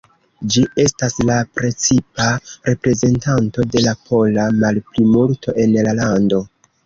[0.53, 2.29] Ĝi estas la precipa
[2.69, 6.41] reprezentanto de la pola malplimulto en la lando.